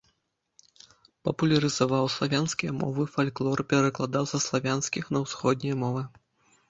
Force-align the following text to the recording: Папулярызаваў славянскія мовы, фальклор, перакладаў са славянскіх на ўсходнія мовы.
Папулярызаваў 1.27 2.09
славянскія 2.15 2.71
мовы, 2.81 3.03
фальклор, 3.17 3.57
перакладаў 3.75 4.23
са 4.35 4.43
славянскіх 4.47 5.03
на 5.17 5.27
ўсходнія 5.27 5.75
мовы. 5.85 6.03